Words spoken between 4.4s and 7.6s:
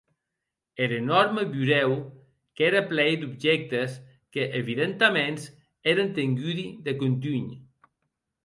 evidentaments, èren tengudi de contunh.